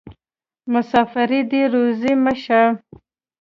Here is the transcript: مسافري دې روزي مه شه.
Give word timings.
مسافري 0.73 1.41
دې 1.51 1.61
روزي 1.73 2.13
مه 2.23 2.33
شه. 2.43 2.61